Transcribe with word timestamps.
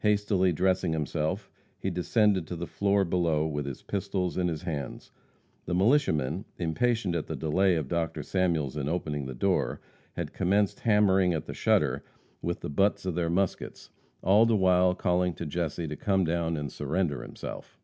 Hastily 0.00 0.52
dressing 0.52 0.92
himself, 0.92 1.50
he 1.78 1.88
descended 1.88 2.46
to 2.48 2.54
the 2.54 2.66
floor 2.66 3.02
below 3.02 3.46
with 3.46 3.64
his 3.64 3.80
pistols 3.80 4.36
in 4.36 4.46
his 4.48 4.60
hands. 4.64 5.10
The 5.64 5.74
militiamen, 5.74 6.44
impatient 6.58 7.14
at 7.14 7.28
the 7.28 7.34
delay 7.34 7.76
of 7.76 7.88
Dr. 7.88 8.22
Samuels 8.22 8.76
in 8.76 8.90
opening 8.90 9.24
the 9.24 9.32
door, 9.34 9.80
had 10.16 10.34
commenced 10.34 10.80
hammering 10.80 11.32
at 11.32 11.46
the 11.46 11.54
shutter 11.54 12.04
with 12.42 12.60
the 12.60 12.68
butts 12.68 13.06
of 13.06 13.14
their 13.14 13.30
muskets, 13.30 13.88
all 14.22 14.44
the 14.44 14.54
while 14.54 14.94
calling 14.94 15.32
to 15.36 15.46
Jesse 15.46 15.88
to 15.88 15.96
come 15.96 16.24
down 16.24 16.58
and 16.58 16.70
surrender 16.70 17.22
himself. 17.22 17.78